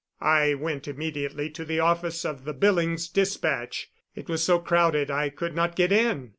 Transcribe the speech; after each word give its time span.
I 0.19 0.55
went 0.55 0.87
immediately 0.87 1.51
to 1.51 1.63
the 1.63 1.79
office 1.79 2.25
of 2.25 2.43
the 2.43 2.53
Billings 2.55 3.07
Dispatch. 3.07 3.91
It 4.15 4.27
was 4.29 4.43
so 4.43 4.57
crowded 4.57 5.11
I 5.11 5.29
could 5.29 5.53
not 5.53 5.75
get 5.75 5.91
in. 5.91 6.29